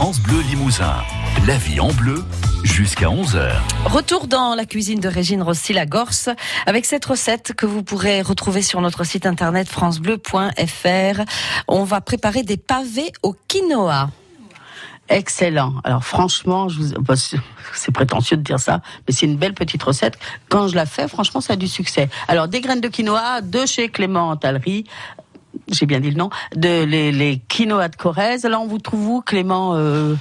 France 0.00 0.18
Bleu 0.22 0.40
Limousin. 0.40 0.94
La 1.46 1.58
vie 1.58 1.78
en 1.78 1.92
bleu 1.92 2.24
jusqu'à 2.64 3.08
11h. 3.08 3.50
Retour 3.84 4.28
dans 4.28 4.54
la 4.54 4.64
cuisine 4.64 4.98
de 4.98 5.08
Régine 5.08 5.42
Rossi-Lagorce 5.42 6.30
avec 6.64 6.86
cette 6.86 7.04
recette 7.04 7.52
que 7.52 7.66
vous 7.66 7.82
pourrez 7.82 8.22
retrouver 8.22 8.62
sur 8.62 8.80
notre 8.80 9.04
site 9.04 9.26
internet 9.26 9.68
francebleu.fr. 9.68 11.20
On 11.68 11.84
va 11.84 12.00
préparer 12.00 12.42
des 12.44 12.56
pavés 12.56 13.12
au 13.22 13.36
quinoa. 13.46 14.08
Excellent. 15.10 15.74
Alors 15.84 16.02
franchement, 16.02 16.70
je 16.70 16.78
vous... 16.78 17.02
Bah, 17.02 17.14
c'est 17.74 17.92
prétentieux 17.92 18.38
de 18.38 18.42
dire 18.42 18.58
ça, 18.58 18.80
mais 19.06 19.12
c'est 19.12 19.26
une 19.26 19.36
belle 19.36 19.52
petite 19.52 19.82
recette. 19.82 20.18
Quand 20.48 20.68
je 20.68 20.76
la 20.76 20.86
fais, 20.86 21.08
franchement, 21.08 21.42
ça 21.42 21.52
a 21.52 21.56
du 21.56 21.68
succès. 21.68 22.08
Alors 22.26 22.48
des 22.48 22.62
graines 22.62 22.80
de 22.80 22.88
quinoa 22.88 23.42
de 23.42 23.66
chez 23.66 23.90
Clément 23.90 24.34
Tallerie. 24.36 24.86
J'ai 25.70 25.86
bien 25.86 26.00
dit 26.00 26.10
le 26.10 26.16
nom. 26.16 26.30
De 26.54 26.84
les, 26.84 27.12
les 27.12 27.40
quinoa 27.48 27.88
de 27.88 27.96
Corrèze. 27.96 28.44
Alors 28.44 28.62
on 28.62 28.66
vous 28.66 28.78
trouve 28.78 29.08
où, 29.08 29.20
Clément 29.22 29.74
euh, 29.76 30.14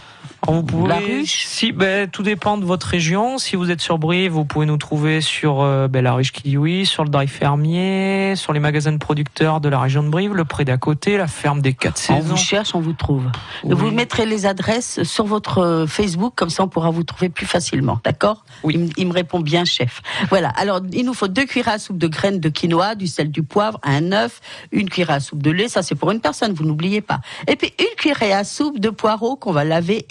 vous 0.52 0.64
pouvez, 0.64 0.88
La 0.90 0.96
ruche 0.98 1.46
si, 1.46 1.72
ben, 1.72 2.08
Tout 2.10 2.24
dépend 2.24 2.58
de 2.58 2.66
votre 2.66 2.88
région. 2.88 3.38
Si 3.38 3.56
vous 3.56 3.72
êtes 3.72 3.82
sur 3.82 3.98
Brive, 4.00 4.32
vous 4.32 4.46
pouvez 4.46 4.66
nous 4.66 4.78
trouver 4.78 5.22
sur 5.22 5.62
euh, 5.62 5.88
ben, 5.88 6.04
la 6.04 6.14
ruche 6.14 6.32
Kidioui, 6.32 6.86
sur 6.86 7.04
le 7.04 7.10
drive 7.10 7.30
fermier, 7.30 8.34
sur 8.36 8.54
les 8.54 8.60
magasins 8.60 8.92
de 8.92 8.98
producteurs 8.98 9.62
de 9.62 9.70
la 9.70 9.80
région 9.80 10.04
de 10.04 10.10
Brive, 10.10 10.34
le 10.34 10.46
pré 10.46 10.66
d'à 10.66 10.78
côté, 10.78 11.18
la 11.18 11.28
ferme 11.28 11.62
des 11.62 11.74
quatre 11.74 12.00
On 12.10 12.16
saisons. 12.22 12.28
vous 12.30 12.38
cherche, 12.38 12.76
on 12.76 12.80
vous 12.80 12.94
trouve. 12.94 13.26
Oui. 13.64 13.76
Vous 13.76 13.92
mettrez 13.92 14.26
les 14.26 14.46
adresses 14.46 15.04
sur 15.04 15.26
votre 15.26 15.60
euh, 15.60 15.88
Facebook, 15.88 16.34
comme 16.36 16.50
ça 16.50 16.64
on 16.64 16.68
pourra 16.68 16.90
vous 16.90 17.04
trouver 17.04 17.30
plus 17.30 17.46
facilement, 17.46 18.00
d'accord? 18.04 18.44
Oui. 18.64 18.74
il, 18.76 18.80
me- 18.82 18.90
il 18.98 19.08
me 19.08 19.14
répond 19.14 19.40
bien, 19.40 19.66
chef. 19.66 20.02
Voilà. 20.30 20.50
Alors, 20.58 20.82
il 20.94 21.06
nous 21.06 21.14
faut 21.14 21.28
deux 21.28 21.46
cuillères 21.46 21.70
à 21.74 21.80
soupe 21.80 21.98
de 21.98 22.08
graines 22.08 22.40
de 22.40 22.50
quinoa, 22.50 22.96
du 22.96 23.08
sel, 23.08 23.32
du 23.32 23.44
poivre, 23.44 23.80
un 23.84 24.12
œuf, 24.12 24.42
une 24.72 24.90
cuillère 24.90 25.12
à 25.12 25.20
soupe 25.20 25.42
de 25.42 25.52
lait. 25.52 25.68
Ça, 25.68 25.82
c'est 25.84 25.96
pour 25.96 26.12
une 26.12 26.22
personne, 26.22 26.54
vous 26.54 26.64
n'oubliez 26.66 27.02
pas. 27.02 27.20
Et 27.48 27.56
puis 27.56 27.74
une 27.80 27.96
cuillère 27.98 28.38
à 28.40 28.44
soupe 28.44 28.80
de 28.80 28.90
poireaux 28.90 29.36
qu'on 29.36 29.52
va 29.52 29.64
laver, 29.64 30.06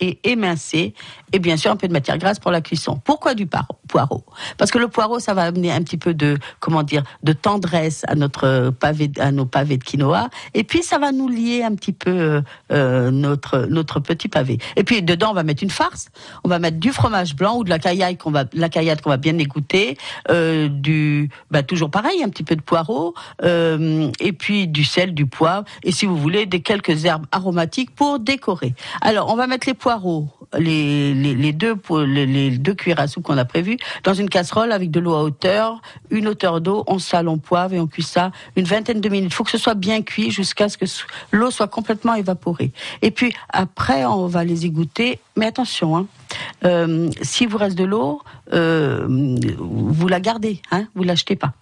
et 0.00 0.18
émincer. 0.24 0.94
Et 1.32 1.38
bien 1.38 1.56
sûr, 1.56 1.70
un 1.70 1.76
peu 1.76 1.88
de 1.88 1.92
matière 1.92 2.18
grasse 2.18 2.38
pour 2.38 2.50
la 2.50 2.60
cuisson. 2.60 3.00
Pourquoi 3.04 3.34
du 3.34 3.46
poireau? 3.88 4.24
Parce 4.56 4.70
que 4.70 4.78
le 4.78 4.88
poireau, 4.88 5.18
ça 5.18 5.34
va 5.34 5.42
amener 5.42 5.72
un 5.72 5.82
petit 5.82 5.96
peu 5.96 6.14
de, 6.14 6.38
comment 6.60 6.82
dire, 6.82 7.02
de 7.22 7.32
tendresse 7.32 8.04
à 8.06 8.14
notre 8.14 8.70
pavé, 8.70 9.10
à 9.18 9.32
nos 9.32 9.46
pavés 9.46 9.76
de 9.76 9.84
quinoa. 9.84 10.28
Et 10.54 10.64
puis, 10.64 10.82
ça 10.82 10.98
va 10.98 11.12
nous 11.12 11.28
lier 11.28 11.62
un 11.62 11.74
petit 11.74 11.92
peu 11.92 12.10
euh, 12.10 12.42
euh, 12.72 13.10
notre 13.10 13.66
notre 13.68 14.00
petit 14.00 14.28
pavé. 14.28 14.58
Et 14.76 14.84
puis 14.84 15.02
dedans, 15.02 15.30
on 15.30 15.34
va 15.34 15.42
mettre 15.42 15.62
une 15.62 15.70
farce. 15.70 16.08
On 16.44 16.48
va 16.48 16.58
mettre 16.58 16.78
du 16.78 16.92
fromage 16.92 17.34
blanc 17.34 17.56
ou 17.58 17.64
de 17.64 17.70
la 17.70 17.78
caillaille 17.78 18.16
qu'on 18.16 18.30
va, 18.30 18.44
la 18.52 18.68
caillade 18.68 19.00
qu'on 19.00 19.10
va 19.10 19.16
bien 19.16 19.36
égoutter, 19.38 19.96
euh, 20.30 20.68
du, 20.68 21.30
bah, 21.50 21.62
toujours 21.62 21.90
pareil, 21.90 22.22
un 22.22 22.28
petit 22.28 22.44
peu 22.44 22.56
de 22.56 22.62
poireau, 22.62 23.14
et 23.42 24.32
puis 24.32 24.68
du 24.68 24.84
sel, 24.84 25.14
du 25.14 25.26
poivre, 25.26 25.64
et 25.82 25.92
si 25.92 26.06
vous 26.06 26.16
voulez, 26.16 26.46
des 26.46 26.60
quelques 26.60 27.04
herbes 27.04 27.26
aromatiques 27.32 27.94
pour 27.94 28.18
décorer. 28.18 28.74
Alors, 29.00 29.32
on 29.32 29.36
va 29.36 29.46
mettre 29.46 29.53
les 29.66 29.74
poireaux, 29.74 30.28
les, 30.58 31.14
les, 31.14 31.52
deux 31.52 31.76
les, 32.06 32.26
les 32.26 32.50
deux 32.58 32.74
cuillères 32.74 33.00
à 33.00 33.06
soupe 33.06 33.24
qu'on 33.24 33.38
a 33.38 33.44
prévues, 33.44 33.78
dans 34.02 34.14
une 34.14 34.28
casserole 34.28 34.72
avec 34.72 34.90
de 34.90 35.00
l'eau 35.00 35.14
à 35.14 35.22
hauteur, 35.22 35.80
une 36.10 36.28
hauteur 36.28 36.60
d'eau, 36.60 36.84
on 36.86 36.98
sale, 36.98 37.28
on 37.28 37.38
poivre 37.38 37.74
et 37.74 37.80
on 37.80 37.86
cuit 37.86 38.02
ça 38.02 38.32
une 38.56 38.64
vingtaine 38.64 39.00
de 39.00 39.08
minutes. 39.08 39.30
Il 39.32 39.34
faut 39.34 39.44
que 39.44 39.50
ce 39.50 39.58
soit 39.58 39.74
bien 39.74 40.02
cuit 40.02 40.30
jusqu'à 40.30 40.68
ce 40.68 40.76
que 40.76 40.84
l'eau 41.32 41.50
soit 41.50 41.68
complètement 41.68 42.14
évaporée. 42.14 42.72
Et 43.02 43.10
puis 43.10 43.34
après, 43.48 44.04
on 44.04 44.26
va 44.26 44.44
les 44.44 44.66
égoutter. 44.66 45.20
Mais 45.36 45.46
attention, 45.46 45.96
hein, 45.96 46.06
euh, 46.64 47.10
si 47.22 47.46
vous 47.46 47.58
reste 47.58 47.76
de 47.76 47.84
l'eau, 47.84 48.22
euh, 48.52 49.06
vous 49.58 50.08
la 50.08 50.20
gardez, 50.20 50.60
hein, 50.70 50.86
vous 50.94 51.02
l'achetez 51.02 51.36
pas. 51.36 51.52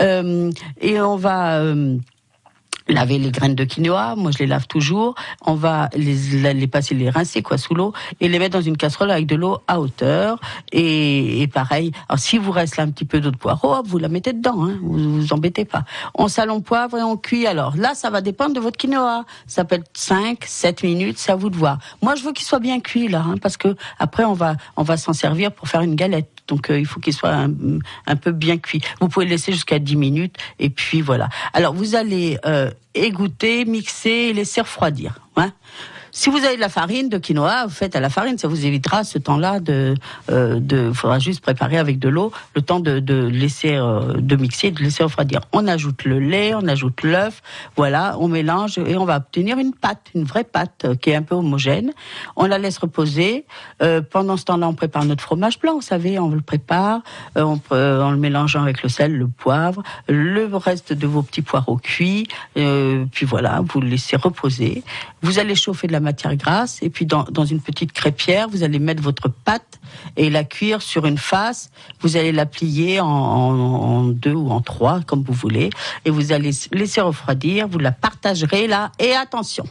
Euh, 0.00 0.50
et 0.80 1.00
on 1.00 1.16
va 1.16 1.62
laver 2.88 3.18
les 3.18 3.30
graines 3.30 3.54
de 3.54 3.64
quinoa. 3.64 4.14
Moi, 4.16 4.30
je 4.30 4.38
les 4.38 4.46
lave 4.46 4.66
toujours. 4.66 5.14
On 5.44 5.54
va 5.54 5.88
les, 5.94 6.52
les 6.54 6.66
passer, 6.66 6.94
les 6.94 7.10
rincer 7.10 7.42
quoi 7.42 7.58
sous 7.58 7.74
l'eau 7.74 7.92
et 8.20 8.28
les 8.28 8.38
mettre 8.38 8.58
dans 8.58 8.64
une 8.64 8.76
casserole 8.76 9.10
avec 9.10 9.26
de 9.26 9.36
l'eau 9.36 9.58
à 9.68 9.80
hauteur. 9.80 10.38
Et, 10.72 11.42
et 11.42 11.46
pareil. 11.46 11.92
Alors, 12.08 12.18
si 12.18 12.38
vous 12.38 12.52
reste 12.52 12.76
là 12.76 12.84
un 12.84 12.90
petit 12.90 13.04
peu 13.04 13.20
d'eau 13.20 13.30
de 13.30 13.36
poireau, 13.36 13.82
vous 13.84 13.98
la 13.98 14.08
mettez 14.08 14.32
dedans. 14.32 14.64
Hein, 14.64 14.78
vous 14.82 15.20
vous 15.20 15.32
embêtez 15.32 15.64
pas. 15.64 15.84
On 16.14 16.28
sale, 16.28 16.50
on 16.50 16.60
poivre 16.60 16.98
et 16.98 17.02
on 17.02 17.16
cuit. 17.16 17.46
Alors 17.46 17.76
là, 17.76 17.94
ça 17.94 18.10
va 18.10 18.20
dépendre 18.20 18.54
de 18.54 18.60
votre 18.60 18.76
quinoa. 18.76 19.24
Ça 19.46 19.64
peut 19.64 19.76
être 19.76 19.90
5, 19.94 20.44
7 20.44 20.82
minutes, 20.82 21.18
c'est 21.18 21.32
à 21.32 21.36
vous 21.36 21.50
de 21.50 21.56
voir. 21.56 21.78
Moi, 22.02 22.14
je 22.14 22.24
veux 22.24 22.32
qu'il 22.32 22.46
soit 22.46 22.58
bien 22.58 22.80
cuit 22.80 23.08
là, 23.08 23.24
hein, 23.26 23.34
parce 23.40 23.56
que 23.56 23.76
après, 23.98 24.24
on 24.24 24.34
va, 24.34 24.56
on 24.76 24.82
va 24.82 24.96
s'en 24.96 25.12
servir 25.12 25.52
pour 25.52 25.68
faire 25.68 25.82
une 25.82 25.94
galette. 25.94 26.28
Donc 26.48 26.70
euh, 26.70 26.78
il 26.78 26.86
faut 26.86 27.00
qu'il 27.00 27.12
soit 27.12 27.32
un, 27.34 28.16
peu 28.16 28.32
bien 28.32 28.58
cuit. 28.58 28.80
Vous 29.00 29.08
pouvez 29.08 29.26
le 29.26 29.30
laisser 29.30 29.52
jusqu'à 29.52 29.78
10 29.78 29.96
minutes 29.96 30.36
et 30.58 30.70
puis 30.70 31.00
voilà. 31.00 31.28
Alors 31.52 31.74
vous 31.74 31.94
allez 31.94 32.38
euh, 32.44 32.70
égoutter, 32.94 33.64
mixer 33.64 34.10
et 34.10 34.32
laisser 34.32 34.60
refroidir. 34.60 35.20
Hein. 35.36 35.52
Si 36.14 36.28
vous 36.28 36.44
avez 36.44 36.56
de 36.56 36.60
la 36.60 36.68
farine 36.68 37.08
de 37.08 37.16
quinoa, 37.16 37.64
vous 37.64 37.72
faites 37.72 37.96
à 37.96 38.00
la 38.00 38.10
farine, 38.10 38.36
ça 38.36 38.46
vous 38.46 38.66
évitera 38.66 39.02
ce 39.02 39.16
temps-là 39.16 39.60
de, 39.60 39.94
euh, 40.30 40.60
de, 40.60 40.92
faudra 40.92 41.18
juste 41.18 41.40
préparer 41.40 41.78
avec 41.78 41.98
de 41.98 42.10
l'eau, 42.10 42.30
le 42.54 42.60
temps 42.60 42.80
de, 42.80 43.00
laisser, 43.28 43.76
euh, 43.76 44.12
de 44.18 44.36
mixer, 44.36 44.70
de 44.72 44.82
laisser 44.82 45.02
refroidir. 45.02 45.40
On 45.52 45.66
ajoute 45.66 46.04
le 46.04 46.18
lait, 46.18 46.52
on 46.54 46.68
ajoute 46.68 47.02
l'œuf, 47.02 47.40
voilà, 47.76 48.16
on 48.18 48.28
mélange 48.28 48.76
et 48.76 48.94
on 48.98 49.06
va 49.06 49.16
obtenir 49.16 49.56
une 49.58 49.72
pâte, 49.72 50.08
une 50.14 50.24
vraie 50.24 50.44
pâte 50.44 50.84
euh, 50.84 50.94
qui 50.94 51.08
est 51.08 51.14
un 51.14 51.22
peu 51.22 51.34
homogène. 51.34 51.92
On 52.36 52.44
la 52.44 52.58
laisse 52.58 52.76
reposer. 52.76 53.46
Euh, 53.82 54.02
pendant 54.02 54.36
ce 54.36 54.44
temps-là, 54.44 54.68
on 54.68 54.74
prépare 54.74 55.06
notre 55.06 55.22
fromage 55.22 55.58
blanc, 55.60 55.76
vous 55.76 55.80
savez, 55.80 56.18
on 56.18 56.28
le 56.28 56.42
prépare 56.42 57.00
euh, 57.38 57.42
on, 57.42 57.58
euh, 57.72 58.02
en 58.02 58.10
le 58.10 58.18
mélangeant 58.18 58.62
avec 58.62 58.82
le 58.82 58.90
sel, 58.90 59.16
le 59.16 59.28
poivre, 59.28 59.82
le 60.08 60.44
reste 60.56 60.92
de 60.92 61.06
vos 61.06 61.22
petits 61.22 61.40
poireaux 61.40 61.78
cuits. 61.78 62.28
euh, 62.58 63.06
puis 63.10 63.24
voilà, 63.24 63.62
vous 63.66 63.80
le 63.80 63.88
laissez 63.88 64.16
reposer. 64.16 64.82
Vous 65.22 65.38
allez 65.38 65.54
chauffer 65.54 65.86
de 65.86 65.92
la 65.92 66.01
matière 66.02 66.36
grasse 66.36 66.82
et 66.82 66.90
puis 66.90 67.06
dans, 67.06 67.44
une 67.44 67.60
petite 67.60 67.92
crêpière, 67.92 68.48
vous 68.48 68.62
allez 68.62 68.78
mettre 68.78 69.02
votre 69.02 69.28
pâte 69.28 69.80
et 70.16 70.30
la 70.30 70.44
cuire 70.44 70.82
sur 70.82 71.06
une 71.06 71.18
face. 71.18 71.70
Vous 72.00 72.16
allez 72.16 72.32
la 72.32 72.46
plier 72.46 73.00
en 73.00 74.04
deux 74.04 74.34
ou 74.34 74.50
en 74.50 74.60
trois, 74.60 75.00
comme 75.00 75.22
vous 75.22 75.32
voulez, 75.32 75.70
et 76.04 76.10
vous 76.10 76.32
allez 76.32 76.50
laisser 76.72 77.00
refroidir. 77.00 77.68
Vous 77.68 77.78
la 77.78 77.92
partagerez 77.92 78.66
là. 78.66 78.92
Et 78.98 79.12
attention. 79.12 79.64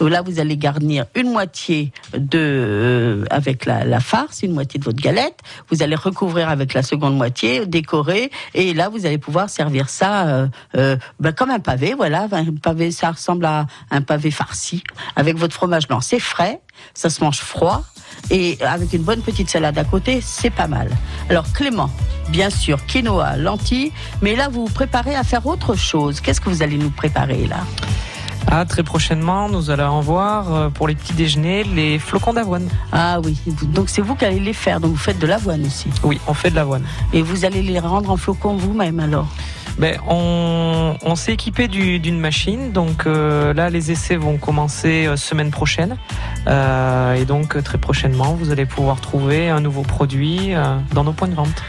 Là, 0.00 0.22
vous 0.22 0.38
allez 0.38 0.56
garnir 0.56 1.06
une 1.14 1.32
moitié 1.32 1.92
de 2.16 2.38
euh, 2.38 3.24
avec 3.30 3.66
la, 3.66 4.00
farce, 4.00 4.42
une 4.42 4.52
moitié 4.52 4.78
de 4.78 4.84
votre 4.84 5.00
galette. 5.00 5.40
Vous 5.70 5.82
allez 5.82 5.96
recouvrir 5.96 6.48
avec 6.48 6.74
la 6.74 6.82
seconde 6.82 7.16
moitié, 7.16 7.66
décorer, 7.66 8.30
et 8.54 8.74
là, 8.74 8.88
vous 8.88 9.06
allez 9.06 9.18
pouvoir 9.18 9.50
servir 9.50 9.88
ça 9.88 10.26
euh, 10.26 10.46
euh, 10.76 10.96
ben, 11.18 11.32
comme 11.32 11.50
un 11.50 11.58
pavé. 11.58 11.94
Voilà, 11.96 12.28
un 12.30 12.54
pavé, 12.62 12.90
ça 12.90 13.10
ressemble 13.10 13.44
à 13.44 13.66
un 13.90 14.02
pavé 14.02 14.30
farci 14.30 14.82
avec 15.16 15.36
votre 15.36 15.54
fromage 15.54 15.88
blanc. 15.88 16.00
C'est 16.00 16.20
frais, 16.20 16.60
ça 16.94 17.10
se 17.10 17.22
mange 17.22 17.40
froid. 17.40 17.84
Et 18.30 18.58
avec 18.62 18.92
une 18.92 19.02
bonne 19.02 19.20
petite 19.20 19.50
salade 19.50 19.78
à 19.78 19.84
côté, 19.84 20.20
c'est 20.22 20.50
pas 20.50 20.66
mal. 20.66 20.90
Alors 21.28 21.52
Clément, 21.52 21.90
bien 22.30 22.50
sûr, 22.50 22.84
quinoa, 22.86 23.36
lentilles, 23.36 23.92
mais 24.22 24.34
là 24.34 24.48
vous 24.48 24.66
vous 24.66 24.72
préparez 24.72 25.14
à 25.14 25.24
faire 25.24 25.46
autre 25.46 25.74
chose. 25.74 26.20
Qu'est-ce 26.20 26.40
que 26.40 26.48
vous 26.48 26.62
allez 26.62 26.78
nous 26.78 26.90
préparer 26.90 27.46
là? 27.46 27.60
Ah, 28.50 28.64
très 28.64 28.82
prochainement, 28.82 29.48
nous 29.50 29.70
allons 29.70 29.88
en 29.88 30.00
voir 30.00 30.54
euh, 30.54 30.68
pour 30.70 30.88
les 30.88 30.94
petits 30.94 31.12
déjeuners 31.12 31.64
les 31.64 31.98
flocons 31.98 32.32
d'avoine. 32.32 32.66
Ah 32.92 33.20
oui, 33.22 33.36
donc 33.74 33.90
c'est 33.90 34.00
vous 34.00 34.14
qui 34.14 34.24
allez 34.24 34.40
les 34.40 34.54
faire, 34.54 34.80
donc 34.80 34.92
vous 34.92 34.96
faites 34.96 35.18
de 35.18 35.26
l'avoine 35.26 35.66
aussi. 35.66 35.88
Oui, 36.02 36.18
on 36.26 36.32
fait 36.34 36.48
de 36.50 36.54
l'avoine. 36.54 36.82
Et 37.12 37.20
vous 37.20 37.44
allez 37.44 37.60
les 37.62 37.78
rendre 37.78 38.10
en 38.10 38.16
flocons 38.16 38.56
vous-même 38.56 39.00
alors 39.00 39.26
Ben, 39.78 39.98
on 40.08 40.96
on 41.02 41.14
s'est 41.14 41.34
équipé 41.34 41.68
du- 41.68 41.98
d'une 42.00 42.18
machine, 42.18 42.72
donc 42.72 43.06
euh, 43.06 43.52
là 43.52 43.68
les 43.68 43.90
essais 43.90 44.16
vont 44.16 44.38
commencer 44.38 45.06
euh, 45.06 45.16
semaine 45.16 45.50
prochaine. 45.50 45.96
Euh, 46.46 47.14
et 47.14 47.26
donc 47.26 47.62
très 47.62 47.76
prochainement, 47.78 48.32
vous 48.32 48.50
allez 48.50 48.64
pouvoir 48.66 49.00
trouver 49.02 49.50
un 49.50 49.60
nouveau 49.60 49.82
produit 49.82 50.52
dans 50.94 51.04
nos 51.04 51.12
points 51.12 51.28
de 51.28 51.34
vente. 51.34 51.62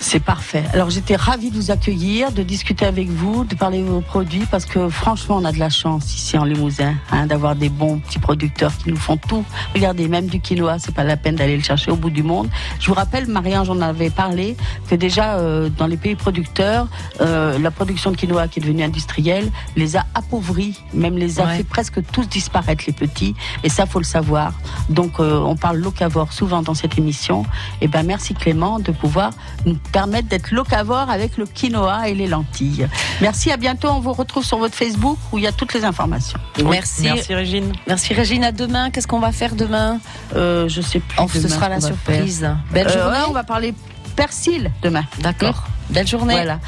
C'est 0.00 0.20
parfait. 0.20 0.64
Alors 0.72 0.90
j'étais 0.90 1.16
ravie 1.16 1.50
de 1.50 1.56
vous 1.56 1.70
accueillir, 1.70 2.30
de 2.32 2.42
discuter 2.42 2.86
avec 2.86 3.08
vous, 3.08 3.44
de 3.44 3.54
parler 3.56 3.82
de 3.82 3.88
vos 3.88 4.00
produits, 4.00 4.44
parce 4.50 4.64
que 4.64 4.88
franchement 4.88 5.36
on 5.36 5.44
a 5.44 5.50
de 5.52 5.58
la 5.58 5.70
chance 5.70 6.14
ici 6.14 6.38
en 6.38 6.44
Limousin 6.44 6.94
hein, 7.10 7.26
d'avoir 7.26 7.56
des 7.56 7.68
bons 7.68 7.98
petits 7.98 8.20
producteurs 8.20 8.70
qui 8.78 8.90
nous 8.90 8.96
font 8.96 9.16
tout. 9.16 9.44
Regardez, 9.74 10.06
même 10.08 10.26
du 10.26 10.40
quinoa, 10.40 10.78
c'est 10.78 10.94
pas 10.94 11.02
la 11.04 11.16
peine 11.16 11.34
d'aller 11.34 11.56
le 11.56 11.62
chercher 11.62 11.90
au 11.90 11.96
bout 11.96 12.10
du 12.10 12.22
monde. 12.22 12.48
Je 12.78 12.86
vous 12.86 12.94
rappelle, 12.94 13.26
Marie-Ange 13.26 13.66
j'en 13.66 13.80
avait 13.80 14.10
parlé, 14.10 14.56
que 14.88 14.94
déjà 14.94 15.34
euh, 15.38 15.68
dans 15.68 15.86
les 15.88 15.96
pays 15.96 16.14
producteurs, 16.14 16.86
euh, 17.20 17.58
la 17.58 17.70
production 17.72 18.12
de 18.12 18.16
quinoa 18.16 18.46
qui 18.48 18.60
est 18.60 18.62
devenue 18.62 18.84
industrielle 18.84 19.50
les 19.76 19.96
a 19.96 20.06
appauvris, 20.14 20.78
même 20.94 21.18
les 21.18 21.40
a 21.40 21.44
Ouais. 21.48 21.56
fait 21.58 21.64
presque 21.64 22.00
tous 22.12 22.28
disparaître 22.28 22.84
les 22.86 22.92
petits, 22.92 23.34
et 23.64 23.68
ça 23.68 23.84
faut 23.86 23.98
le 23.98 24.04
savoir. 24.04 24.52
Donc 24.90 25.18
euh, 25.18 25.38
on 25.40 25.56
parle 25.56 25.78
locavore 25.78 26.32
souvent 26.32 26.62
dans 26.62 26.74
cette 26.74 26.98
émission. 26.98 27.44
Et 27.80 27.88
ben 27.88 28.04
merci 28.04 28.34
Clément 28.34 28.78
de 28.78 28.92
pouvoir 28.92 29.30
nous 29.66 29.76
permettre 29.88 30.28
d'être 30.28 30.50
locavore 30.52 31.10
avec 31.10 31.36
le 31.36 31.46
quinoa 31.46 32.08
et 32.08 32.14
les 32.14 32.26
lentilles. 32.26 32.88
Merci, 33.20 33.50
à 33.50 33.56
bientôt. 33.56 33.88
On 33.88 34.00
vous 34.00 34.12
retrouve 34.12 34.44
sur 34.44 34.58
votre 34.58 34.74
Facebook 34.74 35.18
où 35.32 35.38
il 35.38 35.44
y 35.44 35.46
a 35.46 35.52
toutes 35.52 35.74
les 35.74 35.84
informations. 35.84 36.38
Merci. 36.64 37.02
Merci 37.02 37.34
Régine. 37.34 37.72
Merci 37.86 38.14
Régine. 38.14 38.44
À 38.44 38.52
demain. 38.52 38.90
Qu'est-ce 38.90 39.06
qu'on 39.06 39.20
va 39.20 39.32
faire 39.32 39.54
demain? 39.54 40.00
Euh, 40.36 40.68
je 40.68 40.80
sais 40.80 41.00
plus. 41.00 41.18
Oh, 41.20 41.26
Ce 41.32 41.48
sera 41.48 41.68
la 41.68 41.80
surprise. 41.80 42.40
faire. 42.40 42.58
Belle 42.72 42.88
Euh, 42.88 42.92
journée. 43.02 43.18
ouais, 43.18 43.24
on 43.28 43.32
va 43.32 43.44
parler 43.44 43.74
persil 44.16 44.70
demain. 44.82 45.04
D'accord. 45.20 45.64
Belle 45.90 46.06
journée. 46.06 46.34
Voilà. 46.34 46.58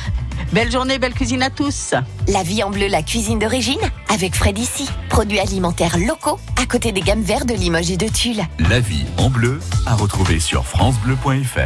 Belle 0.52 0.70
journée, 0.72 0.98
belle 0.98 1.12
cuisine 1.14 1.42
à 1.42 1.50
tous. 1.50 1.94
La 2.26 2.42
vie 2.42 2.62
en 2.64 2.70
bleu, 2.70 2.86
la 2.88 3.02
cuisine 3.02 3.38
d'origine, 3.38 3.78
avec 4.08 4.34
Fred 4.34 4.58
ici. 4.58 4.88
Produits 5.08 5.38
alimentaires 5.38 5.96
locaux, 5.98 6.38
à 6.60 6.66
côté 6.66 6.90
des 6.92 7.02
gammes 7.02 7.22
vertes 7.22 7.46
de 7.46 7.54
Limoges 7.54 7.90
et 7.90 7.96
de 7.96 8.08
Tulle. 8.08 8.42
La 8.70 8.80
vie 8.80 9.04
en 9.18 9.28
bleu, 9.30 9.60
à 9.86 9.94
retrouver 9.94 10.40
sur 10.40 10.64
FranceBleu.fr. 10.66 11.60